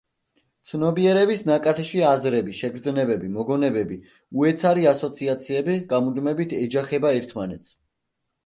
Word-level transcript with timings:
ცნობიერების 0.69 1.43
ნაკადში 1.49 2.01
აზრები, 2.11 2.55
შეგრძნებები, 2.61 3.29
მოგონებები, 3.35 3.99
უეცარი 4.41 4.89
ასოციაციები 4.93 5.77
გამუდმებით 5.95 6.57
ეჯახება 6.63 7.17
ერთმანეთს. 7.21 7.71